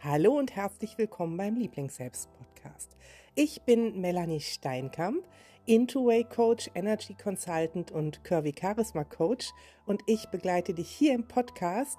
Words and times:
Hallo 0.00 0.38
und 0.38 0.54
herzlich 0.54 0.96
willkommen 0.96 1.36
beim 1.36 1.56
Lieblingsselbst-Podcast. 1.56 2.96
Ich 3.34 3.62
bin 3.62 4.00
Melanie 4.00 4.38
Steinkamp, 4.38 5.26
Into-Way 5.66 6.22
Coach, 6.22 6.70
Energy 6.76 7.16
Consultant 7.20 7.90
und 7.90 8.22
Curvy 8.22 8.54
Charisma 8.56 9.02
Coach 9.02 9.50
und 9.86 10.02
ich 10.06 10.26
begleite 10.26 10.72
dich 10.72 10.88
hier 10.88 11.14
im 11.14 11.26
Podcast 11.26 11.98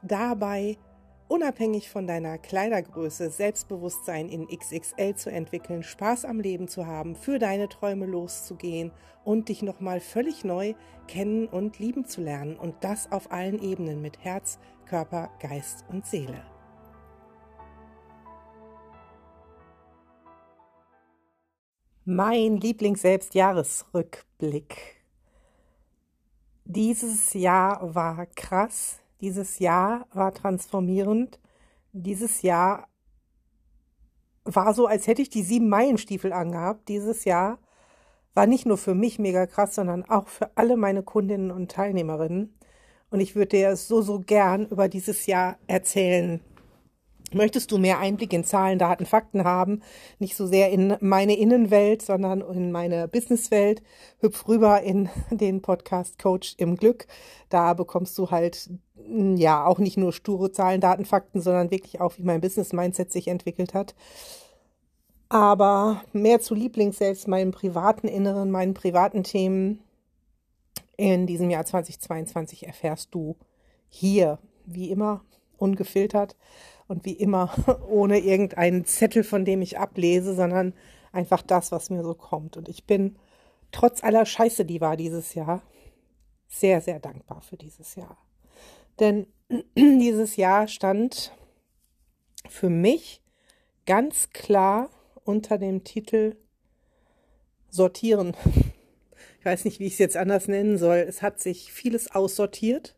dabei, 0.00 0.78
unabhängig 1.28 1.90
von 1.90 2.06
deiner 2.06 2.38
Kleidergröße 2.38 3.28
Selbstbewusstsein 3.28 4.30
in 4.30 4.48
XXL 4.48 5.14
zu 5.14 5.30
entwickeln, 5.30 5.82
Spaß 5.82 6.24
am 6.24 6.40
Leben 6.40 6.66
zu 6.66 6.86
haben, 6.86 7.14
für 7.14 7.38
deine 7.38 7.68
Träume 7.68 8.06
loszugehen 8.06 8.90
und 9.22 9.50
dich 9.50 9.60
nochmal 9.60 10.00
völlig 10.00 10.44
neu 10.44 10.72
kennen 11.08 11.46
und 11.46 11.78
lieben 11.78 12.06
zu 12.06 12.22
lernen 12.22 12.56
und 12.56 12.76
das 12.80 13.12
auf 13.12 13.30
allen 13.30 13.60
Ebenen 13.60 14.00
mit 14.00 14.24
Herz, 14.24 14.58
Körper, 14.86 15.28
Geist 15.40 15.84
und 15.90 16.06
Seele. 16.06 16.53
Mein 22.06 22.58
Lieblings-Selbstjahresrückblick. 22.58 24.76
Dieses 26.66 27.32
Jahr 27.32 27.94
war 27.94 28.26
krass. 28.26 28.98
Dieses 29.22 29.58
Jahr 29.58 30.06
war 30.12 30.34
transformierend. 30.34 31.40
Dieses 31.94 32.42
Jahr 32.42 32.88
war 34.44 34.74
so, 34.74 34.86
als 34.86 35.06
hätte 35.06 35.22
ich 35.22 35.30
die 35.30 35.42
sieben 35.42 35.70
Meilenstiefel 35.70 36.34
angehabt. 36.34 36.90
Dieses 36.90 37.24
Jahr 37.24 37.58
war 38.34 38.46
nicht 38.46 38.66
nur 38.66 38.76
für 38.76 38.94
mich 38.94 39.18
mega 39.18 39.46
krass, 39.46 39.74
sondern 39.74 40.04
auch 40.04 40.28
für 40.28 40.54
alle 40.58 40.76
meine 40.76 41.02
Kundinnen 41.02 41.50
und 41.50 41.70
Teilnehmerinnen. 41.70 42.54
Und 43.08 43.20
ich 43.20 43.34
würde 43.34 43.56
dir 43.56 43.76
so, 43.76 44.02
so 44.02 44.20
gern 44.20 44.66
über 44.66 44.90
dieses 44.90 45.24
Jahr 45.24 45.56
erzählen. 45.68 46.42
Möchtest 47.34 47.72
du 47.72 47.78
mehr 47.78 47.98
Einblick 47.98 48.32
in 48.32 48.44
Zahlen, 48.44 48.78
Daten, 48.78 49.06
Fakten 49.06 49.44
haben, 49.44 49.82
nicht 50.18 50.36
so 50.36 50.46
sehr 50.46 50.70
in 50.70 50.96
meine 51.00 51.36
Innenwelt, 51.36 52.02
sondern 52.02 52.40
in 52.40 52.70
meine 52.70 53.08
Businesswelt, 53.08 53.82
hüpf 54.20 54.46
rüber 54.46 54.82
in 54.82 55.08
den 55.30 55.60
Podcast 55.60 56.18
Coach 56.18 56.54
im 56.58 56.76
Glück. 56.76 57.06
Da 57.48 57.74
bekommst 57.74 58.16
du 58.18 58.30
halt 58.30 58.70
hm, 58.96 59.36
ja 59.36 59.66
auch 59.66 59.78
nicht 59.78 59.96
nur 59.96 60.12
sture 60.12 60.52
Zahlen, 60.52 60.80
Daten, 60.80 61.04
Fakten, 61.04 61.40
sondern 61.40 61.70
wirklich 61.70 62.00
auch, 62.00 62.16
wie 62.18 62.22
mein 62.22 62.40
Business-Mindset 62.40 63.10
sich 63.10 63.28
entwickelt 63.28 63.74
hat. 63.74 63.94
Aber 65.28 66.02
mehr 66.12 66.40
zu 66.40 66.54
Lieblingsselbst, 66.54 67.26
meinem 67.26 67.50
privaten 67.50 68.06
Inneren, 68.06 68.50
meinen 68.50 68.74
privaten 68.74 69.24
Themen 69.24 69.80
in 70.96 71.26
diesem 71.26 71.50
Jahr 71.50 71.64
2022 71.64 72.66
erfährst 72.66 73.14
du 73.14 73.36
hier, 73.88 74.38
wie 74.64 74.90
immer, 74.90 75.24
ungefiltert 75.58 76.36
und 76.86 77.04
wie 77.04 77.12
immer 77.12 77.50
ohne 77.88 78.18
irgendeinen 78.18 78.84
Zettel, 78.84 79.24
von 79.24 79.44
dem 79.44 79.62
ich 79.62 79.78
ablese, 79.78 80.34
sondern 80.34 80.74
einfach 81.12 81.42
das, 81.42 81.72
was 81.72 81.90
mir 81.90 82.02
so 82.02 82.14
kommt. 82.14 82.56
Und 82.56 82.68
ich 82.68 82.84
bin 82.84 83.16
trotz 83.72 84.02
aller 84.02 84.26
Scheiße, 84.26 84.64
die 84.64 84.80
war 84.80 84.96
dieses 84.96 85.34
Jahr, 85.34 85.62
sehr, 86.46 86.80
sehr 86.80 87.00
dankbar 87.00 87.40
für 87.40 87.56
dieses 87.56 87.94
Jahr. 87.94 88.16
Denn 89.00 89.26
dieses 89.76 90.36
Jahr 90.36 90.68
stand 90.68 91.32
für 92.48 92.70
mich 92.70 93.22
ganz 93.86 94.30
klar 94.30 94.90
unter 95.24 95.58
dem 95.58 95.84
Titel 95.84 96.36
Sortieren. 97.68 98.36
Ich 99.40 99.46
weiß 99.46 99.66
nicht, 99.66 99.78
wie 99.78 99.84
ich 99.84 99.92
es 99.92 99.98
jetzt 99.98 100.16
anders 100.16 100.48
nennen 100.48 100.78
soll. 100.78 100.96
Es 100.96 101.20
hat 101.20 101.38
sich 101.38 101.70
vieles 101.70 102.10
aussortiert, 102.10 102.96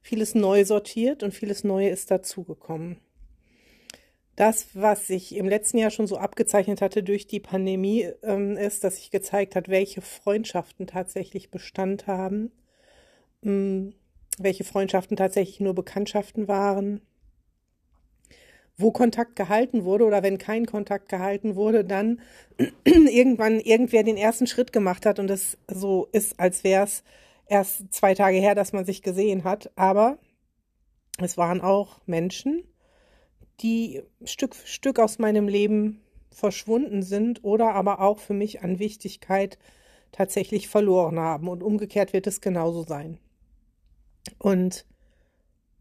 vieles 0.00 0.34
neu 0.34 0.64
sortiert 0.64 1.22
und 1.22 1.34
vieles 1.34 1.64
Neue 1.64 1.88
ist 1.88 2.10
dazugekommen. 2.10 2.98
Das, 4.36 4.68
was 4.74 5.08
sich 5.08 5.34
im 5.34 5.48
letzten 5.48 5.78
Jahr 5.78 5.90
schon 5.90 6.06
so 6.06 6.16
abgezeichnet 6.16 6.80
hatte 6.80 7.02
durch 7.02 7.26
die 7.26 7.40
Pandemie, 7.40 8.08
ähm, 8.22 8.56
ist, 8.56 8.84
dass 8.84 8.96
sich 8.96 9.10
gezeigt 9.10 9.56
hat, 9.56 9.68
welche 9.68 10.00
Freundschaften 10.00 10.86
tatsächlich 10.86 11.50
Bestand 11.50 12.06
haben, 12.06 12.52
ähm, 13.42 13.94
welche 14.38 14.62
Freundschaften 14.62 15.16
tatsächlich 15.16 15.58
nur 15.58 15.74
Bekanntschaften 15.74 16.46
waren, 16.46 17.00
wo 18.76 18.92
Kontakt 18.92 19.34
gehalten 19.34 19.84
wurde 19.84 20.04
oder 20.04 20.22
wenn 20.22 20.38
kein 20.38 20.66
Kontakt 20.66 21.08
gehalten 21.08 21.56
wurde, 21.56 21.84
dann 21.84 22.20
irgendwann 22.84 23.58
irgendwer 23.58 24.04
den 24.04 24.16
ersten 24.16 24.46
Schritt 24.46 24.72
gemacht 24.72 25.04
hat 25.04 25.18
und 25.18 25.30
es 25.30 25.58
so 25.66 26.08
ist, 26.12 26.38
als 26.38 26.62
wäre 26.62 26.84
es 26.84 27.02
erst 27.48 27.92
zwei 27.92 28.14
Tage 28.14 28.38
her, 28.38 28.54
dass 28.54 28.72
man 28.72 28.84
sich 28.84 29.02
gesehen 29.02 29.44
hat. 29.44 29.70
Aber 29.76 30.18
es 31.18 31.36
waren 31.36 31.60
auch 31.60 32.00
Menschen, 32.06 32.64
die 33.60 34.02
Stück 34.24 34.54
für 34.54 34.66
Stück 34.66 34.98
aus 34.98 35.18
meinem 35.18 35.48
Leben 35.48 36.00
verschwunden 36.30 37.02
sind 37.02 37.42
oder 37.42 37.74
aber 37.74 38.00
auch 38.00 38.18
für 38.18 38.34
mich 38.34 38.62
an 38.62 38.78
Wichtigkeit 38.78 39.58
tatsächlich 40.12 40.68
verloren 40.68 41.18
haben. 41.18 41.48
Und 41.48 41.62
umgekehrt 41.62 42.12
wird 42.12 42.26
es 42.26 42.40
genauso 42.40 42.84
sein. 42.84 43.18
Und 44.38 44.86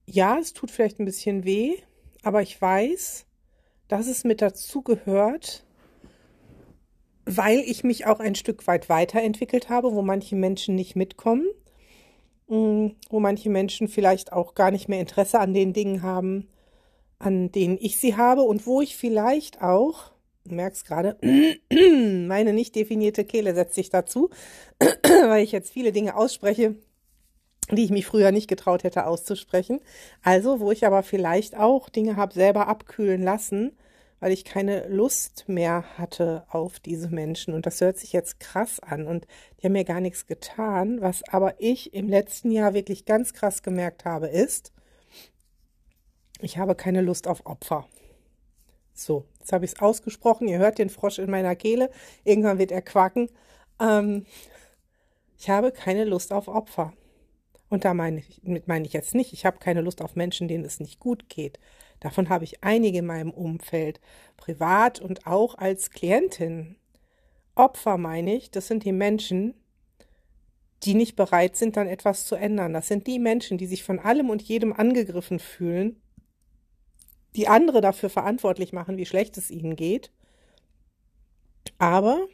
ja, 0.06 0.40
es 0.40 0.54
tut 0.54 0.72
vielleicht 0.72 1.00
ein 1.00 1.06
bisschen 1.06 1.44
weh, 1.44 1.76
aber 2.24 2.42
ich 2.42 2.60
weiß, 2.60 3.26
dass 3.88 4.08
es 4.08 4.24
mit 4.24 4.42
dazu 4.42 4.82
gehört, 4.82 5.67
weil 7.28 7.60
ich 7.60 7.84
mich 7.84 8.06
auch 8.06 8.20
ein 8.20 8.36
Stück 8.36 8.66
weit 8.68 8.90
weiterentwickelt 8.90 9.70
habe, 9.70 9.94
wo 9.94 10.02
manche 10.02 10.36
Menschen 10.36 10.76
nicht 10.76 10.96
mitkommen, 10.96 11.46
mm, 12.48 12.88
wo 13.10 13.20
manche 13.20 13.50
Menschen 13.50 13.90
vielleicht 13.90 14.32
auch 14.32 14.56
gar 14.56 14.72
nicht 14.72 14.88
mehr 14.88 15.02
Interesse 15.02 15.40
an 15.40 15.54
den 15.54 15.74
Dingen 15.74 16.02
haben, 16.02 16.48
an 17.20 17.52
denen 17.52 17.78
ich 17.80 18.00
sie 18.00 18.16
habe 18.16 18.42
und 18.44 18.66
wo 18.66 18.82
ich 18.82 18.96
vielleicht 18.96 19.62
auch, 19.62 20.12
du 20.46 20.56
merkst 20.56 20.86
gerade, 20.86 21.18
meine 21.70 22.54
nicht 22.54 22.76
definierte 22.76 23.26
Kehle 23.26 23.54
setzt 23.54 23.76
sich 23.76 23.90
dazu, 23.90 24.30
weil 25.04 25.44
ich 25.44 25.52
jetzt 25.52 25.74
viele 25.74 25.92
Dinge 25.92 26.16
ausspreche, 26.16 26.76
die 27.72 27.84
ich 27.84 27.92
mich 27.92 28.06
früher 28.06 28.32
nicht 28.32 28.48
getraut 28.48 28.86
hätte 28.86 29.06
auszusprechen. 29.06 29.82
Also, 30.24 30.62
wo 30.62 30.72
ich 30.72 30.86
aber 30.86 31.04
vielleicht 31.04 31.58
auch 31.58 31.90
Dinge 31.90 32.16
habe 32.16 32.34
selber 32.34 32.70
abkühlen 32.70 33.22
lassen, 33.22 33.76
weil 34.20 34.32
ich 34.32 34.46
keine 34.46 34.88
Lust 34.88 35.46
mehr 35.48 35.84
hatte 35.98 36.46
auf 36.50 36.80
diese 36.80 37.10
Menschen. 37.10 37.54
Und 37.54 37.66
das 37.66 37.82
hört 37.82 37.98
sich 37.98 38.14
jetzt 38.14 38.40
krass 38.40 38.80
an 38.80 39.08
und 39.08 39.28
die 39.60 39.66
haben 39.66 39.74
mir 39.74 39.84
gar 39.84 40.02
nichts 40.02 40.28
getan. 40.28 41.02
Was 41.02 41.24
aber 41.30 41.56
ich 41.60 41.94
im 41.94 42.10
letzten 42.10 42.52
Jahr 42.52 42.74
wirklich 42.74 43.06
ganz 43.06 43.34
krass 43.34 43.62
gemerkt 43.62 44.06
habe, 44.06 44.28
ist, 44.28 44.72
ich 46.40 46.58
habe 46.58 46.76
keine 46.76 47.02
Lust 47.02 47.28
auf 47.28 47.46
Opfer. 47.46 47.88
So, 48.94 49.26
jetzt 49.40 49.54
habe 49.54 49.66
ich 49.66 49.74
es 49.74 49.80
ausgesprochen. 49.80 50.48
Ihr 50.48 50.58
hört 50.58 50.80
den 50.80 50.90
Frosch 50.90 51.20
in 51.20 51.30
meiner 51.30 51.56
Kehle. 51.56 51.92
Irgendwann 52.24 52.58
wird 52.58 52.72
er 52.72 52.82
quaken. 52.82 53.30
Ähm, 53.80 54.26
ich 55.38 55.50
habe 55.50 55.72
keine 55.72 56.04
Lust 56.04 56.34
auf 56.34 56.48
Opfer. 56.48 56.94
Und 57.70 57.86
da 57.86 57.94
meine 57.94 58.20
ich, 58.20 58.42
meine 58.66 58.88
ich 58.88 58.94
jetzt 58.94 59.14
nicht, 59.14 59.34
ich 59.34 59.46
habe 59.46 59.60
keine 59.60 59.82
Lust 59.82 60.02
auf 60.02 60.16
Menschen, 60.16 60.48
denen 60.48 60.66
es 60.66 60.80
nicht 60.80 61.00
gut 61.00 61.30
geht. 61.30 61.60
Davon 62.00 62.30
habe 62.30 62.44
ich 62.44 62.64
einige 62.64 63.00
in 63.00 63.06
meinem 63.06 63.32
Umfeld, 63.32 64.00
privat 64.38 65.00
und 65.00 65.26
auch 65.26 65.56
als 65.56 65.92
Klientin. 65.92 66.76
Opfer 67.56 67.98
meine 67.98 68.36
ich, 68.36 68.52
das 68.52 68.68
sind 68.68 68.84
die 68.84 68.92
Menschen, 68.92 69.56
die 70.84 70.94
nicht 70.94 71.16
bereit 71.16 71.56
sind, 71.56 71.76
dann 71.76 71.88
etwas 71.88 72.26
zu 72.26 72.36
ändern. 72.36 72.74
Das 72.74 72.88
sind 72.88 73.08
die 73.08 73.18
Menschen, 73.18 73.58
die 73.58 73.66
sich 73.66 73.84
von 73.84 74.00
allem 74.00 74.30
und 74.30 74.44
jedem 74.44 74.74
angegriffen 74.74 75.40
fühlen 75.40 76.00
die 77.38 77.48
andere 77.48 77.82
dafür 77.82 78.10
verantwortlich 78.10 78.74
machen, 78.74 78.98
wie 78.98 79.06
schlecht 79.06 79.38
es 79.38 79.52
ihnen 79.52 79.76
geht, 79.76 80.12
aber 81.78 82.28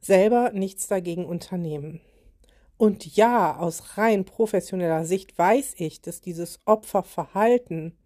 selber 0.00 0.52
nichts 0.52 0.86
dagegen 0.86 1.26
unternehmen. 1.26 2.00
Und 2.76 3.16
ja, 3.16 3.56
aus 3.56 3.98
rein 3.98 4.24
professioneller 4.24 5.04
Sicht 5.04 5.36
weiß 5.36 5.74
ich, 5.78 6.00
dass 6.00 6.20
dieses 6.20 6.60
Opferverhalten 6.64 7.97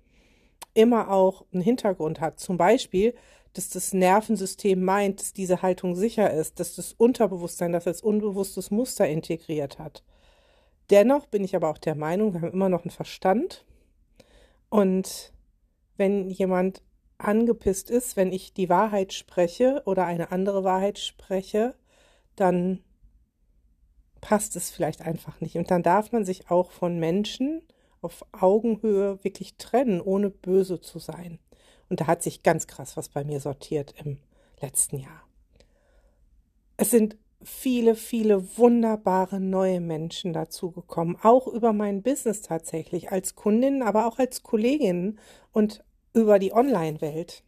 immer 0.75 1.11
auch 1.11 1.45
einen 1.53 1.63
Hintergrund 1.63 2.21
hat. 2.21 2.41
Zum 2.41 2.57
Beispiel, 2.57 3.15
dass 3.53 3.69
das 3.69 3.93
Nervensystem 3.93 4.83
meint, 4.83 5.21
dass 5.21 5.33
diese 5.33 5.63
Haltung 5.63 5.95
sicher 5.95 6.33
ist, 6.33 6.59
dass 6.59 6.75
das 6.75 6.93
Unterbewusstsein 6.93 7.73
das 7.73 7.87
als 7.87 8.03
unbewusstes 8.03 8.71
Muster 8.71 9.07
integriert 9.07 9.79
hat. 9.79 10.03
Dennoch 10.91 11.27
bin 11.27 11.45
ich 11.45 11.55
aber 11.55 11.69
auch 11.69 11.79
der 11.79 11.95
Meinung, 11.95 12.33
wir 12.33 12.41
haben 12.41 12.53
immer 12.53 12.69
noch 12.69 12.83
einen 12.83 12.91
Verstand 12.91 13.65
und 14.69 15.33
wenn 15.97 16.31
jemand 16.31 16.83
angepisst 17.19 17.91
ist, 17.91 18.17
wenn 18.17 18.33
ich 18.33 18.53
die 18.53 18.69
Wahrheit 18.69 19.13
spreche 19.13 19.83
oder 19.85 20.07
eine 20.07 20.33
andere 20.33 20.65
Wahrheit 20.65 20.99
spreche, 20.99 21.75
dann 22.37 22.83
passt 24.21 24.57
es 24.57 24.71
vielleicht 24.71 25.03
einfach 25.03 25.41
nicht. 25.41 25.57
Und 25.57 25.71
dann 25.71 25.83
darf 25.83 26.13
man 26.13 26.25
sich 26.25 26.51
auch 26.51 26.71
von 26.71 26.99
Menschen 26.99 27.63
auf 28.03 28.25
Augenhöhe 28.33 29.23
wirklich 29.25 29.57
trennen, 29.57 30.01
ohne 30.01 30.31
böse 30.31 30.81
zu 30.81 30.99
sein. 30.99 31.39
Und 31.89 32.01
da 32.01 32.07
hat 32.07 32.23
sich 32.23 32.43
ganz 32.43 32.67
krass 32.67 32.97
was 32.97 33.09
bei 33.09 33.25
mir 33.25 33.41
sortiert 33.41 33.95
im 34.05 34.19
letzten 34.61 34.99
Jahr. 34.99 35.23
Es 36.77 36.91
sind 36.91 37.17
viele, 37.45 37.95
viele 37.95 38.57
wunderbare 38.57 39.41
neue 39.41 39.81
Menschen 39.81 40.33
dazugekommen, 40.33 41.17
auch 41.23 41.47
über 41.47 41.73
mein 41.73 42.03
Business 42.03 42.43
tatsächlich, 42.43 43.11
als 43.11 43.35
Kundin, 43.35 43.83
aber 43.83 44.07
auch 44.07 44.19
als 44.19 44.43
Kollegin 44.43 45.19
und 45.53 45.85
über 46.15 46.39
die 46.39 46.53
Online-Welt. 46.53 47.45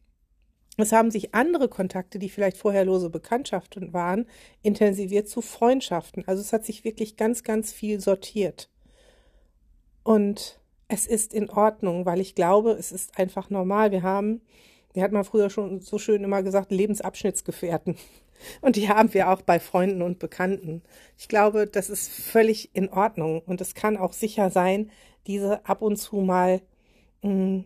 Es 0.77 0.93
haben 0.93 1.11
sich 1.11 1.35
andere 1.35 1.69
Kontakte, 1.69 2.19
die 2.19 2.29
vielleicht 2.29 2.57
vorher 2.57 2.85
lose 2.85 3.09
Bekanntschaften 3.09 3.93
waren, 3.93 4.27
intensiviert 4.63 5.29
zu 5.29 5.41
Freundschaften. 5.41 6.27
Also 6.27 6.43
es 6.43 6.53
hat 6.53 6.65
sich 6.65 6.83
wirklich 6.83 7.17
ganz, 7.17 7.45
ganz 7.45 7.73
viel 7.73 8.01
sortiert. 8.01 8.69
Und 10.05 10.61
es 10.87 11.07
ist 11.07 11.35
in 11.35 11.51
Ordnung, 11.51 12.07
weil 12.07 12.21
ich 12.21 12.37
glaube, 12.37 12.73
es 12.73 12.93
ist 12.93 13.19
einfach 13.19 13.51
normal. 13.51 13.91
Wir 13.91 14.03
haben, 14.03 14.43
wie 14.93 15.03
hat 15.03 15.11
man 15.11 15.25
früher 15.25 15.51
schon 15.51 15.81
so 15.81 15.99
schön 15.99 16.23
immer 16.23 16.43
gesagt, 16.43 16.71
Lebensabschnittsgefährten. 16.71 17.97
Und 18.61 18.77
die 18.77 18.89
haben 18.89 19.13
wir 19.15 19.31
auch 19.31 19.43
bei 19.43 19.59
Freunden 19.59 20.03
und 20.03 20.19
Bekannten. 20.19 20.83
Ich 21.17 21.29
glaube, 21.29 21.67
das 21.67 21.89
ist 21.89 22.11
völlig 22.11 22.75
in 22.75 22.91
Ordnung. 22.91 23.41
Und 23.47 23.61
es 23.61 23.75
kann 23.75 23.97
auch 23.97 24.13
sicher 24.13 24.51
sein, 24.51 24.91
diese 25.27 25.65
ab 25.65 25.83
und 25.83 25.97
zu 25.97 26.17
mal 26.17 26.61
mh, 27.23 27.31
hm, 27.31 27.65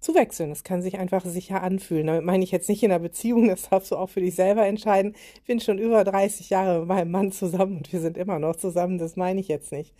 zu 0.00 0.14
wechseln. 0.14 0.50
Es 0.50 0.64
kann 0.64 0.82
sich 0.82 0.98
einfach 0.98 1.24
sicher 1.24 1.62
anfühlen. 1.62 2.08
Damit 2.08 2.24
meine 2.24 2.44
ich 2.44 2.50
jetzt 2.50 2.68
nicht 2.68 2.82
in 2.82 2.90
einer 2.90 3.00
Beziehung, 3.00 3.48
das 3.48 3.70
darfst 3.70 3.90
du 3.90 3.96
auch 3.96 4.10
für 4.10 4.20
dich 4.20 4.34
selber 4.34 4.66
entscheiden. 4.66 5.14
Ich 5.36 5.44
bin 5.44 5.60
schon 5.60 5.78
über 5.78 6.04
30 6.04 6.50
Jahre 6.50 6.80
mit 6.80 6.88
meinem 6.88 7.10
Mann 7.10 7.32
zusammen 7.32 7.78
und 7.78 7.92
wir 7.92 8.00
sind 8.00 8.18
immer 8.18 8.38
noch 8.38 8.56
zusammen, 8.56 8.98
das 8.98 9.16
meine 9.16 9.40
ich 9.40 9.48
jetzt 9.48 9.72
nicht. 9.72 9.94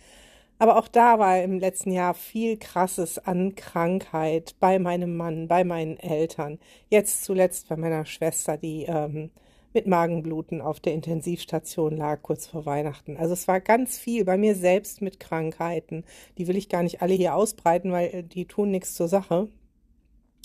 Aber 0.59 0.77
auch 0.77 0.87
da 0.87 1.19
war 1.19 1.41
im 1.41 1.59
letzten 1.59 1.91
Jahr 1.91 2.13
viel 2.13 2.57
Krasses 2.57 3.19
an 3.19 3.55
Krankheit 3.55 4.55
bei 4.59 4.79
meinem 4.79 5.15
Mann, 5.15 5.47
bei 5.47 5.63
meinen 5.63 5.97
Eltern. 5.97 6.59
Jetzt 6.89 7.23
zuletzt 7.23 7.69
bei 7.69 7.75
meiner 7.77 8.05
Schwester, 8.05 8.57
die 8.57 8.85
ähm, 8.85 9.29
mit 9.73 9.85
Magenbluten 9.85 10.59
auf 10.59 10.79
der 10.79 10.93
Intensivstation 10.93 11.97
lag, 11.97 12.23
kurz 12.23 12.47
vor 12.47 12.65
Weihnachten. 12.65 13.17
Also 13.17 13.33
es 13.33 13.47
war 13.47 13.59
ganz 13.61 13.99
viel 13.99 14.25
bei 14.25 14.35
mir 14.35 14.55
selbst 14.55 15.03
mit 15.03 15.19
Krankheiten. 15.19 16.03
Die 16.39 16.47
will 16.47 16.57
ich 16.57 16.69
gar 16.69 16.81
nicht 16.81 17.03
alle 17.03 17.13
hier 17.13 17.35
ausbreiten, 17.35 17.91
weil 17.91 18.07
äh, 18.07 18.23
die 18.23 18.45
tun 18.45 18.71
nichts 18.71 18.95
zur 18.95 19.07
Sache. 19.07 19.49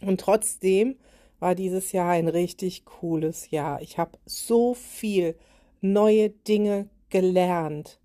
Und 0.05 0.20
trotzdem 0.20 0.97
war 1.38 1.55
dieses 1.55 1.93
Jahr 1.93 2.11
ein 2.11 2.29
richtig 2.29 2.85
cooles 2.85 3.50
Jahr. 3.50 3.81
Ich 3.81 3.97
habe 3.97 4.19
so 4.26 4.75
viel 4.75 5.37
neue 5.81 6.29
Dinge 6.31 6.88
gelernt, 7.09 7.99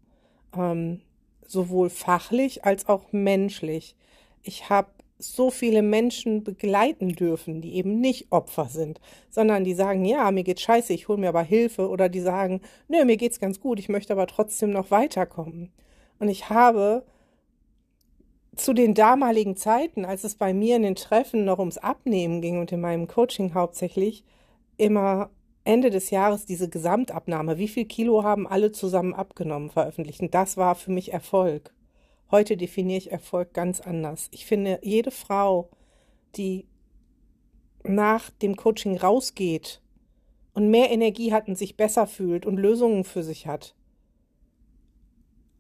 ähm, 0.56 1.02
sowohl 1.48 1.90
fachlich 1.90 2.66
als 2.66 2.88
auch 2.88 3.12
menschlich. 3.12 3.96
Ich 4.44 4.70
habe 4.70 4.90
so 5.20 5.50
viele 5.50 5.82
Menschen 5.82 6.44
begleiten 6.44 7.10
dürfen, 7.10 7.62
die 7.62 7.76
eben 7.76 8.00
nicht 8.00 8.32
Opfer 8.32 8.66
sind, 8.66 9.00
sondern 9.30 9.64
die 9.64 9.74
sagen, 9.74 10.06
ja, 10.06 10.30
mir 10.32 10.44
geht's 10.44 10.62
scheiße, 10.62 10.94
ich 10.94 11.08
hole 11.08 11.18
mir 11.18 11.30
aber 11.30 11.42
Hilfe, 11.42 11.90
oder 11.90 12.08
die 12.08 12.20
sagen, 12.20 12.62
nö, 12.88 13.04
mir 13.04 13.18
geht's 13.18 13.40
ganz 13.40 13.60
gut, 13.60 13.80
ich 13.80 13.90
möchte 13.90 14.14
aber 14.14 14.28
trotzdem 14.28 14.72
noch 14.72 14.92
weiterkommen. 14.92 15.72
Und 16.20 16.30
ich 16.30 16.50
habe 16.50 17.04
zu 18.56 18.74
den 18.74 18.94
damaligen 18.94 19.56
Zeiten, 19.56 20.06
als 20.06 20.24
es 20.24 20.36
bei 20.36 20.54
mir 20.54 20.76
in 20.76 20.84
den 20.84 20.96
Treffen 20.96 21.46
noch 21.46 21.60
ums 21.60 21.78
Abnehmen 21.78 22.42
ging 22.42 22.60
und 22.60 22.72
in 22.72 22.82
meinem 22.82 23.08
Coaching 23.08 23.54
hauptsächlich, 23.54 24.24
immer 24.78 25.30
Ende 25.68 25.90
des 25.90 26.10
Jahres 26.10 26.46
diese 26.46 26.70
Gesamtabnahme, 26.70 27.58
wie 27.58 27.68
viel 27.68 27.86
Kilo 27.86 28.24
haben 28.24 28.48
alle 28.48 28.72
zusammen 28.72 29.14
abgenommen, 29.14 29.70
veröffentlicht. 29.70 30.22
Und 30.22 30.34
das 30.34 30.58
war 30.58 30.76
für 30.76 30.92
mich 30.92 31.14
Erfolg. 31.14 31.74
Heute 32.32 32.58
definiere 32.58 32.98
ich 32.98 33.12
Erfolg 33.12 33.54
ganz 33.54 33.82
anders. 33.82 34.30
Ich 34.32 34.46
finde, 34.46 34.80
jede 34.82 35.12
Frau, 35.12 35.70
die 36.36 36.66
nach 37.84 38.30
dem 38.30 38.56
Coaching 38.56 38.98
rausgeht 38.98 39.82
und 40.54 40.70
mehr 40.70 40.90
Energie 40.90 41.34
hat 41.34 41.48
und 41.48 41.58
sich 41.58 41.78
besser 41.78 42.08
fühlt 42.08 42.46
und 42.46 42.58
Lösungen 42.58 43.04
für 43.04 43.24
sich 43.24 43.46
hat, 43.46 43.76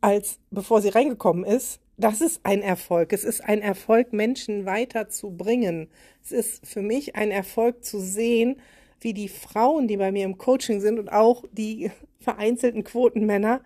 als 0.01 0.39
bevor 0.51 0.81
sie 0.81 0.89
reingekommen 0.89 1.44
ist, 1.44 1.81
das 1.98 2.21
ist 2.21 2.42
ein 2.44 2.62
Erfolg. 2.62 3.12
Es 3.12 3.24
ist 3.24 3.44
ein 3.44 3.62
Erfolg, 3.62 4.13
Menschen 4.13 4.65
weiterzubringen. 4.65 5.89
Es 6.24 6.31
ist 6.31 6.65
für 6.65 6.81
mich 6.81 7.15
ein 7.15 7.31
Erfolg 7.31 7.83
zu 7.83 8.00
sehen, 8.00 8.62
wie 8.99 9.13
die 9.13 9.27
Frauen, 9.27 9.88
die 9.88 9.97
bei 9.97 10.11
mir 10.11 10.25
im 10.25 10.38
Coaching 10.38 10.79
sind 10.79 10.99
und 10.99 11.11
auch 11.11 11.44
die 11.51 11.91
vereinzelten 12.19 12.83
Quotenmänner 12.83 13.61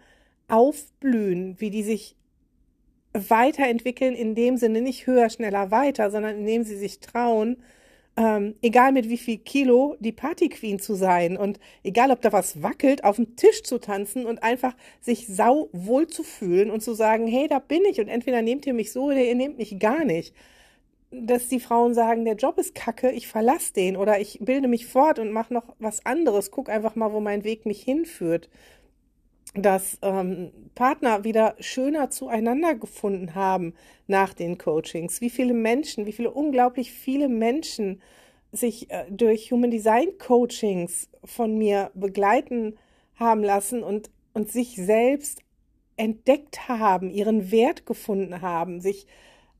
aufblühen, 0.47 1.55
wie 1.59 1.69
die 1.69 1.83
sich 1.83 2.15
weiterentwickeln 3.13 4.15
in 4.15 4.35
dem 4.35 4.57
Sinne 4.57 4.81
nicht 4.81 5.07
höher, 5.07 5.29
schneller, 5.29 5.71
weiter, 5.71 6.11
sondern 6.11 6.37
indem 6.37 6.63
sie 6.63 6.77
sich 6.77 6.99
trauen, 6.99 7.57
ähm, 8.17 8.55
egal 8.61 8.91
mit 8.91 9.09
wie 9.09 9.17
viel 9.17 9.37
Kilo, 9.37 9.95
die 9.99 10.11
Partyqueen 10.11 10.79
zu 10.79 10.95
sein 10.95 11.37
und 11.37 11.59
egal 11.83 12.11
ob 12.11 12.21
da 12.21 12.31
was 12.31 12.61
wackelt, 12.61 13.03
auf 13.03 13.15
dem 13.15 13.35
Tisch 13.35 13.63
zu 13.63 13.79
tanzen 13.79 14.25
und 14.25 14.43
einfach 14.43 14.75
sich 14.99 15.27
sau 15.27 15.69
wohl 15.71 16.07
zu 16.07 16.23
fühlen 16.23 16.71
und 16.71 16.81
zu 16.81 16.93
sagen, 16.93 17.27
hey, 17.27 17.47
da 17.47 17.59
bin 17.59 17.83
ich 17.89 17.99
und 18.01 18.09
entweder 18.09 18.41
nehmt 18.41 18.65
ihr 18.65 18.73
mich 18.73 18.91
so 18.91 19.05
oder 19.05 19.23
ihr 19.23 19.35
nehmt 19.35 19.57
mich 19.57 19.79
gar 19.79 20.03
nicht. 20.03 20.35
Dass 21.11 21.49
die 21.49 21.59
Frauen 21.59 21.93
sagen, 21.93 22.25
der 22.25 22.35
Job 22.35 22.57
ist 22.57 22.73
kacke, 22.73 23.11
ich 23.11 23.27
verlasse 23.27 23.73
den 23.73 23.97
oder 23.97 24.19
ich 24.19 24.39
bilde 24.41 24.67
mich 24.67 24.87
fort 24.87 25.19
und 25.19 25.31
mache 25.31 25.53
noch 25.53 25.75
was 25.77 26.05
anderes, 26.05 26.51
guck 26.51 26.69
einfach 26.69 26.95
mal, 26.95 27.11
wo 27.11 27.19
mein 27.19 27.43
Weg 27.43 27.65
mich 27.65 27.81
hinführt 27.81 28.49
dass 29.53 29.97
ähm, 30.01 30.51
Partner 30.75 31.23
wieder 31.23 31.55
schöner 31.59 32.09
zueinander 32.09 32.75
gefunden 32.75 33.35
haben 33.35 33.73
nach 34.07 34.33
den 34.33 34.57
Coachings. 34.57 35.19
Wie 35.19 35.29
viele 35.29 35.53
Menschen, 35.53 36.05
wie 36.05 36.13
viele 36.13 36.31
unglaublich 36.31 36.91
viele 36.91 37.27
Menschen 37.27 38.01
sich 38.51 38.89
äh, 38.91 39.05
durch 39.09 39.51
Human 39.51 39.71
Design 39.71 40.17
Coachings 40.17 41.09
von 41.23 41.57
mir 41.57 41.91
begleiten 41.93 42.77
haben 43.15 43.43
lassen 43.43 43.83
und, 43.83 44.09
und 44.33 44.49
sich 44.49 44.75
selbst 44.77 45.43
entdeckt 45.97 46.69
haben, 46.69 47.09
ihren 47.09 47.51
Wert 47.51 47.85
gefunden 47.85 48.41
haben, 48.41 48.79
sich 48.79 49.05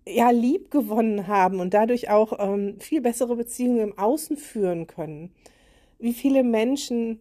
ja 0.07 0.31
lieb 0.31 0.71
gewonnen 0.71 1.27
haben 1.27 1.59
und 1.59 1.73
dadurch 1.73 2.09
auch 2.09 2.33
ähm, 2.39 2.79
viel 2.79 3.01
bessere 3.01 3.35
Beziehungen 3.35 3.79
im 3.79 3.97
Außen 3.97 4.37
führen 4.37 4.87
können. 4.87 5.31
Wie 5.99 6.13
viele 6.13 6.43
Menschen 6.43 7.19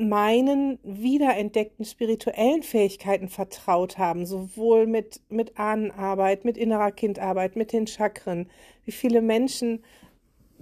meinen 0.00 0.78
wiederentdeckten 0.82 1.84
spirituellen 1.84 2.62
Fähigkeiten 2.62 3.28
vertraut 3.28 3.98
haben, 3.98 4.24
sowohl 4.24 4.86
mit, 4.86 5.20
mit 5.28 5.58
Ahnenarbeit, 5.58 6.46
mit 6.46 6.56
innerer 6.56 6.90
Kindarbeit, 6.90 7.54
mit 7.54 7.72
den 7.74 7.86
Chakren, 7.86 8.48
wie 8.86 8.92
viele 8.92 9.20
Menschen 9.20 9.84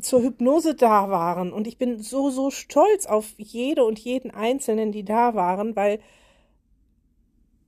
zur 0.00 0.22
Hypnose 0.22 0.74
da 0.74 1.08
waren. 1.10 1.52
Und 1.52 1.68
ich 1.68 1.78
bin 1.78 2.00
so, 2.00 2.30
so 2.30 2.50
stolz 2.50 3.06
auf 3.06 3.34
jede 3.38 3.84
und 3.84 4.00
jeden 4.00 4.32
Einzelnen, 4.32 4.90
die 4.90 5.04
da 5.04 5.34
waren, 5.34 5.76
weil 5.76 6.00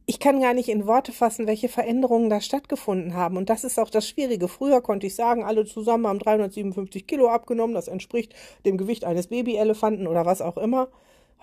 ich 0.06 0.18
kann 0.18 0.40
gar 0.40 0.54
nicht 0.54 0.68
in 0.68 0.86
Worte 0.86 1.12
fassen, 1.12 1.46
welche 1.46 1.68
Veränderungen 1.68 2.30
da 2.30 2.40
stattgefunden 2.40 3.14
haben. 3.14 3.36
Und 3.36 3.48
das 3.48 3.64
ist 3.64 3.78
auch 3.78 3.90
das 3.90 4.08
Schwierige. 4.08 4.48
Früher 4.48 4.80
konnte 4.80 5.06
ich 5.06 5.14
sagen, 5.14 5.44
alle 5.44 5.64
zusammen 5.64 6.06
haben 6.06 6.18
357 6.18 7.06
Kilo 7.06 7.28
abgenommen. 7.28 7.74
Das 7.74 7.88
entspricht 7.88 8.34
dem 8.64 8.76
Gewicht 8.76 9.04
eines 9.04 9.28
Babyelefanten 9.28 10.06
oder 10.06 10.26
was 10.26 10.42
auch 10.42 10.56
immer. 10.56 10.88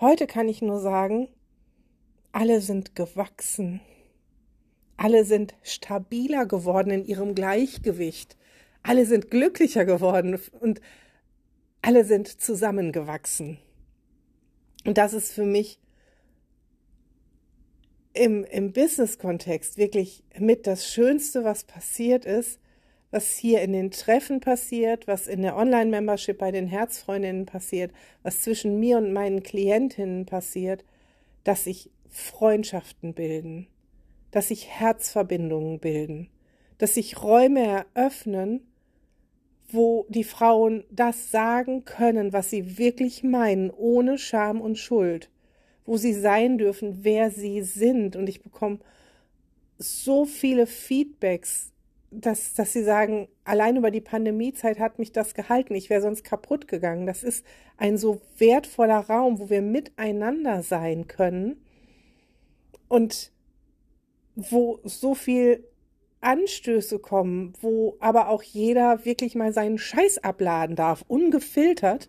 Heute 0.00 0.26
kann 0.26 0.48
ich 0.48 0.60
nur 0.60 0.80
sagen, 0.80 1.28
alle 2.32 2.60
sind 2.60 2.94
gewachsen. 2.94 3.80
Alle 4.96 5.24
sind 5.24 5.54
stabiler 5.62 6.44
geworden 6.44 6.90
in 6.90 7.04
ihrem 7.04 7.34
Gleichgewicht. 7.34 8.36
Alle 8.82 9.06
sind 9.06 9.30
glücklicher 9.30 9.84
geworden 9.84 10.38
und 10.60 10.80
alle 11.82 12.04
sind 12.04 12.28
zusammengewachsen. 12.28 13.58
Und 14.84 14.98
das 14.98 15.12
ist 15.12 15.32
für 15.32 15.44
mich 15.44 15.78
im, 18.18 18.44
im 18.44 18.72
Business-Kontext 18.72 19.78
wirklich 19.78 20.24
mit 20.38 20.66
das 20.66 20.86
Schönste, 20.86 21.44
was 21.44 21.64
passiert 21.64 22.24
ist, 22.24 22.58
was 23.10 23.36
hier 23.36 23.62
in 23.62 23.72
den 23.72 23.90
Treffen 23.90 24.40
passiert, 24.40 25.06
was 25.06 25.28
in 25.28 25.42
der 25.42 25.56
Online-Membership 25.56 26.36
bei 26.36 26.50
den 26.50 26.66
Herzfreundinnen 26.66 27.46
passiert, 27.46 27.92
was 28.22 28.42
zwischen 28.42 28.78
mir 28.78 28.98
und 28.98 29.12
meinen 29.12 29.42
Klientinnen 29.42 30.26
passiert, 30.26 30.84
dass 31.44 31.64
sich 31.64 31.90
Freundschaften 32.08 33.14
bilden, 33.14 33.68
dass 34.30 34.48
sich 34.48 34.68
Herzverbindungen 34.68 35.78
bilden, 35.78 36.28
dass 36.76 36.94
sich 36.94 37.22
Räume 37.22 37.86
eröffnen, 37.94 38.66
wo 39.70 40.06
die 40.08 40.24
Frauen 40.24 40.84
das 40.90 41.30
sagen 41.30 41.84
können, 41.84 42.32
was 42.32 42.50
sie 42.50 42.78
wirklich 42.78 43.22
meinen, 43.22 43.70
ohne 43.70 44.18
Scham 44.18 44.60
und 44.60 44.76
Schuld, 44.76 45.30
wo 45.88 45.96
sie 45.96 46.12
sein 46.12 46.58
dürfen, 46.58 46.98
wer 47.02 47.30
sie 47.30 47.62
sind. 47.62 48.14
Und 48.14 48.28
ich 48.28 48.42
bekomme 48.42 48.78
so 49.78 50.26
viele 50.26 50.66
Feedbacks 50.66 51.72
dass, 52.10 52.54
dass 52.54 52.72
sie 52.72 52.82
sagen, 52.82 53.28
allein 53.44 53.76
über 53.76 53.90
die 53.90 54.00
Pandemiezeit 54.00 54.78
hat 54.78 54.98
mich 54.98 55.12
das 55.12 55.34
gehalten, 55.34 55.74
ich 55.74 55.90
wäre 55.90 56.00
sonst 56.00 56.24
kaputt 56.24 56.66
gegangen. 56.66 57.06
Das 57.06 57.22
ist 57.22 57.44
ein 57.76 57.98
so 57.98 58.22
wertvoller 58.38 59.00
Raum, 59.00 59.38
wo 59.38 59.50
wir 59.50 59.60
miteinander 59.60 60.62
sein 60.62 61.06
können 61.06 61.62
und 62.88 63.30
wo 64.36 64.80
so 64.84 65.14
viel 65.14 65.64
Anstöße 66.20 66.98
kommen, 66.98 67.52
wo 67.60 67.96
aber 68.00 68.28
auch 68.28 68.42
jeder 68.42 69.04
wirklich 69.04 69.34
mal 69.34 69.52
seinen 69.52 69.78
Scheiß 69.78 70.18
abladen 70.18 70.76
darf, 70.76 71.04
ungefiltert 71.08 72.08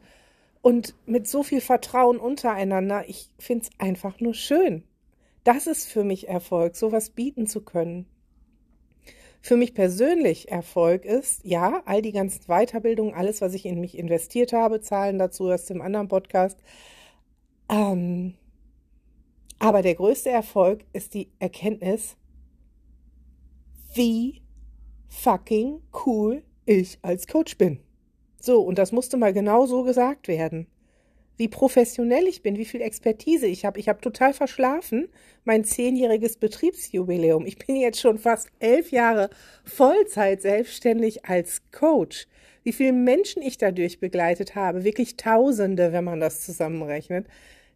und 0.62 0.96
mit 1.06 1.28
so 1.28 1.44
viel 1.44 1.62
Vertrauen 1.62 2.18
untereinander. 2.18 3.08
Ich 3.08 3.30
finde 3.38 3.66
es 3.66 3.80
einfach 3.80 4.20
nur 4.20 4.34
schön. 4.34 4.84
Das 5.44 5.68
ist 5.68 5.88
für 5.88 6.04
mich 6.04 6.28
Erfolg, 6.28 6.76
sowas 6.76 7.12
bieten 7.12 7.48
zu 7.48 7.62
können. 7.62 8.06
Für 9.42 9.56
mich 9.56 9.74
persönlich 9.74 10.52
Erfolg 10.52 11.06
ist, 11.06 11.46
ja, 11.46 11.82
all 11.86 12.02
die 12.02 12.12
ganzen 12.12 12.44
Weiterbildungen, 12.48 13.14
alles, 13.14 13.40
was 13.40 13.54
ich 13.54 13.66
in 13.66 13.80
mich 13.80 13.98
investiert 13.98 14.52
habe, 14.52 14.82
Zahlen 14.82 15.18
dazu 15.18 15.50
aus 15.50 15.66
dem 15.66 15.82
anderen 15.82 16.10
Podcast. 16.10 16.60
Ähm, 17.70 18.34
aber 19.60 19.82
der 19.82 19.96
größte 19.96 20.30
Erfolg 20.30 20.84
ist 20.92 21.14
die 21.14 21.32
Erkenntnis, 21.40 22.18
wie 23.94 24.42
fucking 25.08 25.82
cool 26.06 26.44
ich 26.66 27.00
als 27.02 27.26
Coach 27.28 27.58
bin. 27.58 27.80
So, 28.40 28.62
und 28.62 28.78
das 28.78 28.92
musste 28.92 29.18
mal 29.18 29.34
genau 29.34 29.66
so 29.66 29.84
gesagt 29.84 30.28
werden 30.28 30.68
wie 31.40 31.48
professionell 31.48 32.28
ich 32.28 32.44
bin, 32.44 32.58
wie 32.58 32.66
viel 32.66 32.82
Expertise 32.82 33.48
ich 33.48 33.64
habe. 33.64 33.80
Ich 33.80 33.88
habe 33.88 34.02
total 34.02 34.34
verschlafen 34.34 35.08
mein 35.46 35.64
zehnjähriges 35.64 36.36
Betriebsjubiläum. 36.36 37.46
Ich 37.46 37.58
bin 37.58 37.78
jetzt 37.78 38.02
schon 38.02 38.20
fast 38.20 38.50
elf 38.60 38.92
Jahre 38.92 39.30
Vollzeit 39.64 40.42
selbstständig 40.42 41.26
als 41.26 41.62
Coach. 41.72 42.28
Wie 42.64 42.74
viele 42.74 42.92
Menschen 42.92 43.42
ich 43.42 43.58
dadurch 43.58 44.02
begleitet 44.02 44.56
habe, 44.56 44.84
wirklich 44.84 45.16
Tausende, 45.16 45.94
wenn 45.94 46.04
man 46.04 46.20
das 46.20 46.42
zusammenrechnet. 46.42 47.26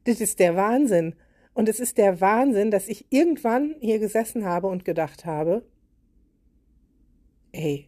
Das 0.04 0.20
ist 0.20 0.40
der 0.40 0.58
Wahnsinn. 0.58 1.16
Und 1.54 1.70
es 1.70 1.80
ist 1.80 1.98
der 1.98 2.20
Wahnsinn, 2.20 2.70
dass 2.70 2.90
ich 2.90 3.06
irgendwann 3.12 3.76
hier 3.80 4.00
gesessen 4.00 4.44
habe 4.44 4.68
und 4.68 4.84
gedacht 4.84 5.24
habe, 5.24 5.64
ey, 7.54 7.88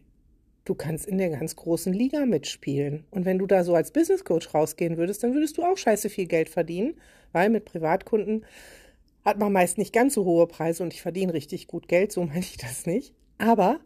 du 0.66 0.74
kannst 0.74 1.06
in 1.06 1.18
der 1.18 1.30
ganz 1.30 1.56
großen 1.56 1.92
Liga 1.92 2.26
mitspielen. 2.26 3.04
Und 3.10 3.24
wenn 3.24 3.38
du 3.38 3.46
da 3.46 3.64
so 3.64 3.74
als 3.74 3.92
Business 3.92 4.24
Coach 4.24 4.52
rausgehen 4.52 4.98
würdest, 4.98 5.22
dann 5.22 5.32
würdest 5.32 5.56
du 5.56 5.62
auch 5.62 5.78
scheiße 5.78 6.10
viel 6.10 6.26
Geld 6.26 6.50
verdienen, 6.50 6.94
weil 7.32 7.48
mit 7.48 7.64
Privatkunden 7.64 8.44
hat 9.24 9.38
man 9.38 9.52
meist 9.52 9.78
nicht 9.78 9.92
ganz 9.92 10.14
so 10.14 10.24
hohe 10.24 10.46
Preise 10.46 10.82
und 10.82 10.92
ich 10.92 11.02
verdiene 11.02 11.32
richtig 11.32 11.66
gut 11.66 11.88
Geld, 11.88 12.12
so 12.12 12.22
meine 12.26 12.40
ich 12.40 12.58
das 12.58 12.86
nicht. 12.86 13.14
Aber, 13.38 13.80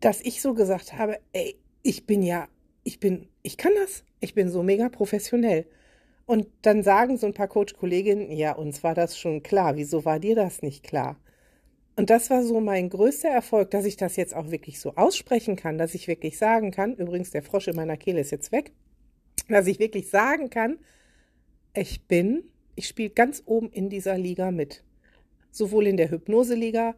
dass 0.00 0.20
ich 0.20 0.42
so 0.42 0.54
gesagt 0.54 0.94
habe, 0.94 1.18
ey, 1.32 1.56
ich 1.82 2.06
bin 2.06 2.22
ja, 2.22 2.48
ich 2.84 3.00
bin, 3.00 3.28
ich 3.42 3.56
kann 3.56 3.72
das, 3.76 4.04
ich 4.20 4.34
bin 4.34 4.48
so 4.48 4.62
mega 4.62 4.88
professionell. 4.88 5.66
Und 6.26 6.46
dann 6.62 6.82
sagen 6.82 7.16
so 7.16 7.26
ein 7.26 7.34
paar 7.34 7.48
Coach-Kolleginnen, 7.48 8.30
ja, 8.32 8.52
uns 8.52 8.82
war 8.82 8.94
das 8.94 9.18
schon 9.18 9.42
klar, 9.42 9.76
wieso 9.76 10.04
war 10.04 10.18
dir 10.18 10.34
das 10.34 10.60
nicht 10.60 10.82
klar? 10.82 11.16
Und 11.98 12.10
das 12.10 12.30
war 12.30 12.44
so 12.44 12.60
mein 12.60 12.90
größter 12.90 13.28
Erfolg, 13.28 13.72
dass 13.72 13.84
ich 13.84 13.96
das 13.96 14.14
jetzt 14.14 14.32
auch 14.32 14.52
wirklich 14.52 14.78
so 14.78 14.94
aussprechen 14.94 15.56
kann, 15.56 15.78
dass 15.78 15.96
ich 15.96 16.06
wirklich 16.06 16.38
sagen 16.38 16.70
kann, 16.70 16.94
übrigens 16.94 17.32
der 17.32 17.42
Frosch 17.42 17.66
in 17.66 17.74
meiner 17.74 17.96
Kehle 17.96 18.20
ist 18.20 18.30
jetzt 18.30 18.52
weg, 18.52 18.70
dass 19.48 19.66
ich 19.66 19.80
wirklich 19.80 20.08
sagen 20.08 20.48
kann, 20.48 20.78
ich 21.74 22.06
bin, 22.06 22.44
ich 22.76 22.86
spiele 22.86 23.10
ganz 23.10 23.42
oben 23.46 23.68
in 23.72 23.88
dieser 23.88 24.16
Liga 24.16 24.52
mit. 24.52 24.84
Sowohl 25.50 25.88
in 25.88 25.96
der 25.96 26.12
Hypnoseliga 26.12 26.94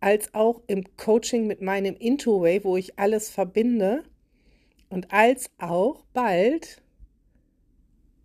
als 0.00 0.34
auch 0.34 0.62
im 0.66 0.82
Coaching 0.96 1.46
mit 1.46 1.62
meinem 1.62 1.94
Intoway, 1.94 2.64
wo 2.64 2.76
ich 2.76 2.98
alles 2.98 3.30
verbinde 3.30 4.02
und 4.88 5.12
als 5.12 5.48
auch 5.58 6.02
bald 6.12 6.82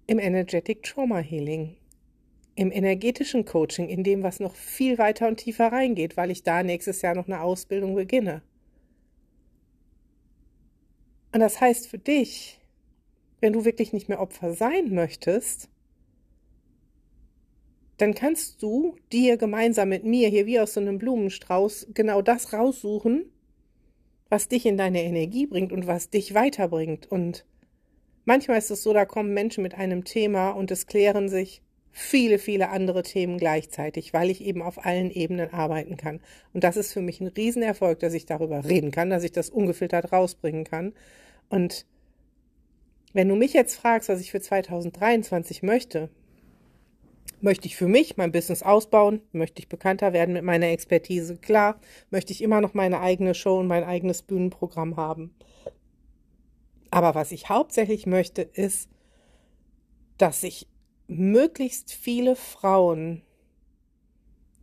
im 0.07 0.17
Energetic 0.17 0.81
Trauma 0.81 1.19
Healing 1.19 1.75
im 2.55 2.71
energetischen 2.71 3.45
Coaching, 3.45 3.89
in 3.89 4.03
dem, 4.03 4.23
was 4.23 4.39
noch 4.39 4.55
viel 4.55 4.97
weiter 4.97 5.27
und 5.27 5.37
tiefer 5.37 5.71
reingeht, 5.71 6.15
weil 6.15 6.31
ich 6.31 6.43
da 6.43 6.63
nächstes 6.63 7.01
Jahr 7.01 7.13
noch 7.13 7.27
eine 7.27 7.41
Ausbildung 7.41 7.95
beginne. 7.95 8.41
Und 11.33 11.41
das 11.41 11.59
heißt 11.59 11.87
für 11.87 11.97
dich, 11.97 12.61
wenn 13.41 13.51
du 13.51 13.65
wirklich 13.65 13.91
nicht 13.91 14.07
mehr 14.07 14.21
Opfer 14.21 14.53
sein 14.53 14.93
möchtest, 14.93 15.69
dann 17.97 18.13
kannst 18.13 18.61
du 18.61 18.95
dir 19.11 19.37
gemeinsam 19.37 19.89
mit 19.89 20.05
mir 20.05 20.29
hier 20.29 20.45
wie 20.45 20.59
aus 20.59 20.73
so 20.73 20.79
einem 20.79 20.97
Blumenstrauß 20.97 21.87
genau 21.93 22.21
das 22.21 22.53
raussuchen, 22.53 23.25
was 24.29 24.47
dich 24.47 24.65
in 24.65 24.77
deine 24.77 25.03
Energie 25.03 25.45
bringt 25.45 25.71
und 25.71 25.87
was 25.87 26.09
dich 26.09 26.33
weiterbringt. 26.33 27.11
Und 27.11 27.45
manchmal 28.23 28.57
ist 28.57 28.71
es 28.71 28.83
so, 28.83 28.93
da 28.93 29.05
kommen 29.05 29.33
Menschen 29.33 29.61
mit 29.61 29.75
einem 29.75 30.05
Thema 30.05 30.51
und 30.51 30.71
es 30.71 30.87
klären 30.87 31.29
sich 31.29 31.61
viele, 31.97 32.39
viele 32.39 32.71
andere 32.71 33.03
Themen 33.03 33.37
gleichzeitig, 33.37 34.11
weil 34.11 34.29
ich 34.29 34.43
eben 34.43 34.61
auf 34.61 34.85
allen 34.85 35.11
Ebenen 35.11 35.53
arbeiten 35.53 35.95
kann. 35.95 36.19
Und 36.51 36.65
das 36.65 36.75
ist 36.75 36.91
für 36.91 37.01
mich 37.01 37.21
ein 37.21 37.27
Riesenerfolg, 37.27 37.99
dass 37.99 38.13
ich 38.13 38.25
darüber 38.25 38.65
reden 38.65 38.91
kann, 38.91 39.09
dass 39.09 39.23
ich 39.23 39.31
das 39.31 39.49
ungefiltert 39.49 40.11
rausbringen 40.11 40.65
kann. 40.65 40.93
Und 41.47 41.85
wenn 43.13 43.29
du 43.29 43.35
mich 43.35 43.53
jetzt 43.53 43.75
fragst, 43.75 44.09
was 44.09 44.19
ich 44.19 44.29
für 44.29 44.41
2023 44.41 45.63
möchte, 45.63 46.09
möchte 47.39 47.65
ich 47.65 47.77
für 47.77 47.87
mich 47.87 48.17
mein 48.17 48.33
Business 48.33 48.61
ausbauen, 48.61 49.21
möchte 49.31 49.61
ich 49.61 49.69
bekannter 49.69 50.11
werden 50.11 50.33
mit 50.33 50.43
meiner 50.43 50.67
Expertise, 50.67 51.37
klar, 51.37 51.79
möchte 52.09 52.33
ich 52.33 52.43
immer 52.43 52.59
noch 52.59 52.73
meine 52.73 52.99
eigene 52.99 53.35
Show 53.35 53.57
und 53.57 53.67
mein 53.67 53.85
eigenes 53.85 54.21
Bühnenprogramm 54.21 54.97
haben. 54.97 55.33
Aber 56.91 57.15
was 57.15 57.31
ich 57.31 57.47
hauptsächlich 57.47 58.05
möchte, 58.05 58.41
ist, 58.41 58.89
dass 60.17 60.43
ich 60.43 60.67
möglichst 61.07 61.93
viele 61.93 62.35
Frauen 62.35 63.21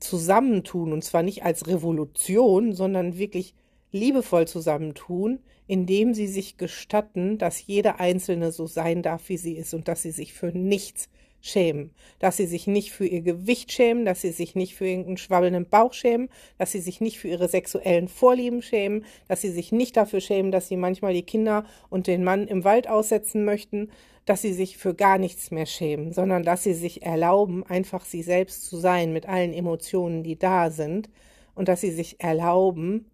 zusammentun, 0.00 0.92
und 0.92 1.04
zwar 1.04 1.22
nicht 1.22 1.44
als 1.44 1.66
Revolution, 1.66 2.72
sondern 2.72 3.18
wirklich 3.18 3.54
liebevoll 3.92 4.48
zusammentun, 4.48 5.40
indem 5.66 6.14
sie 6.14 6.26
sich 6.26 6.56
gestatten, 6.56 7.38
dass 7.38 7.66
jede 7.66 8.00
Einzelne 8.00 8.52
so 8.52 8.66
sein 8.66 9.02
darf, 9.02 9.28
wie 9.28 9.36
sie 9.36 9.56
ist 9.56 9.74
und 9.74 9.86
dass 9.88 10.02
sie 10.02 10.10
sich 10.10 10.32
für 10.32 10.48
nichts 10.48 11.08
schämen, 11.42 11.90
dass 12.20 12.36
sie 12.36 12.46
sich 12.46 12.66
nicht 12.66 12.92
für 12.92 13.04
ihr 13.04 13.20
Gewicht 13.20 13.72
schämen, 13.72 14.04
dass 14.04 14.22
sie 14.22 14.30
sich 14.30 14.54
nicht 14.54 14.74
für 14.74 14.86
irgendeinen 14.86 15.18
schwabbelnden 15.18 15.68
Bauch 15.68 15.92
schämen, 15.92 16.28
dass 16.56 16.72
sie 16.72 16.80
sich 16.80 17.00
nicht 17.00 17.18
für 17.18 17.28
ihre 17.28 17.48
sexuellen 17.48 18.08
Vorlieben 18.08 18.62
schämen, 18.62 19.04
dass 19.28 19.42
sie 19.42 19.50
sich 19.50 19.72
nicht 19.72 19.96
dafür 19.96 20.20
schämen, 20.20 20.52
dass 20.52 20.68
sie 20.68 20.76
manchmal 20.76 21.12
die 21.12 21.24
Kinder 21.24 21.64
und 21.90 22.06
den 22.06 22.24
Mann 22.24 22.46
im 22.46 22.64
Wald 22.64 22.88
aussetzen 22.88 23.44
möchten, 23.44 23.90
dass 24.24 24.40
sie 24.40 24.52
sich 24.52 24.78
für 24.78 24.94
gar 24.94 25.18
nichts 25.18 25.50
mehr 25.50 25.66
schämen, 25.66 26.12
sondern 26.12 26.44
dass 26.44 26.62
sie 26.62 26.74
sich 26.74 27.02
erlauben, 27.02 27.66
einfach 27.66 28.04
sie 28.04 28.22
selbst 28.22 28.64
zu 28.64 28.76
sein 28.76 29.12
mit 29.12 29.28
allen 29.28 29.52
Emotionen, 29.52 30.22
die 30.22 30.38
da 30.38 30.70
sind, 30.70 31.10
und 31.54 31.68
dass 31.68 31.82
sie 31.82 31.90
sich 31.90 32.20
erlauben, 32.20 33.10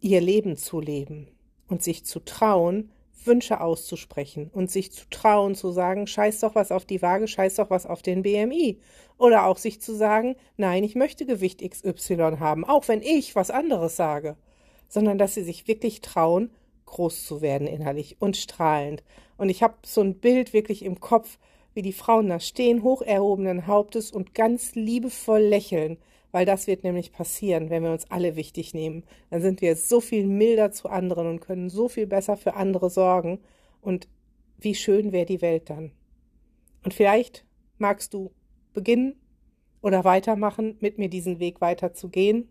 ihr 0.00 0.20
Leben 0.20 0.56
zu 0.56 0.80
leben 0.80 1.28
und 1.68 1.82
sich 1.82 2.04
zu 2.04 2.20
trauen, 2.20 2.90
Wünsche 3.26 3.60
auszusprechen 3.60 4.50
und 4.52 4.70
sich 4.70 4.92
zu 4.92 5.08
trauen, 5.10 5.54
zu 5.54 5.70
sagen, 5.72 6.06
scheiß 6.06 6.40
doch 6.40 6.54
was 6.54 6.72
auf 6.72 6.84
die 6.84 7.02
Waage, 7.02 7.28
scheiß 7.28 7.56
doch 7.56 7.70
was 7.70 7.86
auf 7.86 8.02
den 8.02 8.22
BMI. 8.22 8.78
Oder 9.18 9.46
auch 9.46 9.58
sich 9.58 9.80
zu 9.80 9.94
sagen, 9.94 10.36
nein, 10.56 10.84
ich 10.84 10.94
möchte 10.94 11.26
Gewicht 11.26 11.62
XY 11.62 12.36
haben, 12.38 12.64
auch 12.64 12.88
wenn 12.88 13.02
ich 13.02 13.36
was 13.36 13.50
anderes 13.50 13.96
sage. 13.96 14.36
Sondern 14.88 15.18
dass 15.18 15.34
sie 15.34 15.44
sich 15.44 15.68
wirklich 15.68 16.00
trauen, 16.00 16.50
groß 16.86 17.24
zu 17.24 17.40
werden 17.40 17.66
innerlich 17.66 18.16
und 18.20 18.36
strahlend. 18.36 19.04
Und 19.36 19.48
ich 19.48 19.62
habe 19.62 19.74
so 19.84 20.00
ein 20.00 20.14
Bild 20.14 20.52
wirklich 20.52 20.84
im 20.84 21.00
Kopf, 21.00 21.38
wie 21.74 21.82
die 21.82 21.92
Frauen 21.92 22.28
da 22.28 22.40
stehen, 22.40 22.82
hoch 22.82 23.02
erhobenen 23.02 23.66
Hauptes 23.66 24.10
und 24.10 24.34
ganz 24.34 24.74
liebevoll 24.74 25.40
lächeln 25.40 25.98
weil 26.32 26.46
das 26.46 26.66
wird 26.66 26.84
nämlich 26.84 27.12
passieren, 27.12 27.70
wenn 27.70 27.82
wir 27.82 27.92
uns 27.92 28.10
alle 28.10 28.36
wichtig 28.36 28.74
nehmen. 28.74 29.04
Dann 29.30 29.42
sind 29.42 29.60
wir 29.60 29.76
so 29.76 30.00
viel 30.00 30.26
milder 30.26 30.70
zu 30.70 30.88
anderen 30.88 31.26
und 31.26 31.40
können 31.40 31.70
so 31.70 31.88
viel 31.88 32.06
besser 32.06 32.36
für 32.36 32.54
andere 32.54 32.90
sorgen. 32.90 33.40
Und 33.80 34.08
wie 34.58 34.74
schön 34.74 35.12
wäre 35.12 35.26
die 35.26 35.42
Welt 35.42 35.70
dann. 35.70 35.92
Und 36.84 36.94
vielleicht 36.94 37.44
magst 37.78 38.14
du 38.14 38.30
beginnen 38.72 39.16
oder 39.82 40.04
weitermachen, 40.04 40.76
mit 40.80 40.98
mir 40.98 41.08
diesen 41.08 41.40
Weg 41.40 41.60
weiterzugehen. 41.60 42.48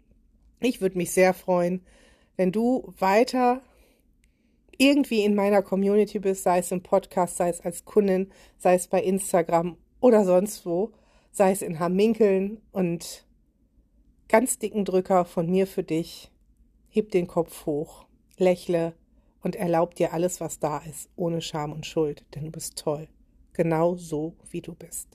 Ich 0.60 0.82
würde 0.82 0.98
mich 0.98 1.12
sehr 1.12 1.34
freuen, 1.34 1.86
wenn 2.36 2.52
du 2.52 2.94
weiter 2.98 3.62
irgendwie 4.78 5.24
in 5.24 5.36
meiner 5.36 5.62
Community 5.62 6.20
bist, 6.20 6.44
sei 6.44 6.60
es 6.60 6.72
im 6.72 6.82
Podcast, 6.82 7.38
sei 7.38 7.50
es 7.50 7.62
als 7.62 7.86
Kundin, 7.86 8.32
sei 8.58 8.76
es 8.76 8.88
bei 8.88 9.02
Instagram 9.02 9.78
oder 10.00 10.24
sonst 10.24 10.66
wo, 10.66 10.92
sei 11.32 11.52
es 11.52 11.62
in 11.62 11.80
Haminkeln 11.80 12.62
und 12.72 13.26
ganz 14.30 14.60
dicken 14.60 14.86
Drücker 14.86 15.26
von 15.26 15.50
mir 15.50 15.68
für 15.68 15.84
dich. 15.84 16.32
Heb 16.88 17.12
den 17.12 17.28
Kopf 17.28 17.66
hoch, 17.66 18.06
lächle 18.38 18.94
und 19.42 19.56
erlaub 19.56 19.96
dir 19.96 20.14
alles, 20.14 20.40
was 20.40 20.60
da 20.60 20.78
ist, 20.80 21.10
ohne 21.16 21.42
Scham 21.42 21.74
und 21.74 21.86
Schuld, 21.86 22.24
denn 22.34 22.46
du 22.46 22.52
bist 22.52 22.78
toll, 22.78 23.08
genau 23.54 23.96
so 23.96 24.36
wie 24.50 24.62
du 24.62 24.74
bist. 24.74 25.08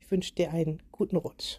Ich 0.00 0.10
wünsche 0.10 0.34
dir 0.34 0.52
einen 0.52 0.82
guten 0.92 1.16
Rutsch. 1.16 1.58